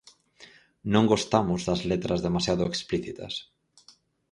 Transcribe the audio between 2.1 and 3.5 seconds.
demasiado explícitas.